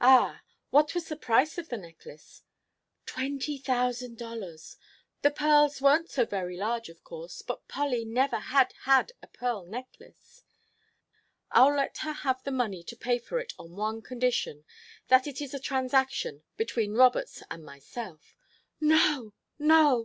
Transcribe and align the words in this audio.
"Ah! 0.00 0.42
What 0.70 0.96
was 0.96 1.06
the 1.06 1.14
price 1.14 1.56
of 1.56 1.68
the 1.68 1.76
necklace?" 1.76 2.42
"Twenty 3.06 3.56
thousand 3.56 4.18
dollars. 4.18 4.76
The 5.22 5.30
pearls 5.30 5.80
weren't 5.80 6.10
so 6.10 6.24
very 6.26 6.56
large, 6.56 6.88
of 6.88 7.04
course, 7.04 7.40
but 7.40 7.68
Polly 7.68 8.04
never 8.04 8.40
had 8.40 8.74
had 8.82 9.12
a 9.22 9.28
pearl 9.28 9.64
necklace" 9.66 10.42
"I'll 11.52 11.76
let 11.76 11.98
her 11.98 12.12
have 12.14 12.42
the 12.42 12.50
money 12.50 12.82
to 12.82 12.96
pay 12.96 13.20
for 13.20 13.38
it 13.38 13.52
on 13.60 13.76
one 13.76 14.02
condition 14.02 14.64
that 15.06 15.28
it 15.28 15.40
is 15.40 15.54
a 15.54 15.60
transaction, 15.60 16.42
between 16.56 16.94
Roberts 16.94 17.40
and 17.48 17.64
myself" 17.64 18.34
"No! 18.80 19.34
No! 19.56 19.98